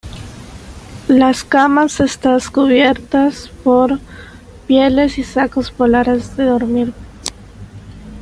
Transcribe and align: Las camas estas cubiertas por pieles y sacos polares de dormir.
Las 1.09 1.43
camas 1.43 1.99
estas 1.99 2.49
cubiertas 2.49 3.49
por 3.63 3.99
pieles 4.65 5.19
y 5.19 5.23
sacos 5.23 5.69
polares 5.69 6.35
de 6.35 6.45
dormir. 6.45 6.93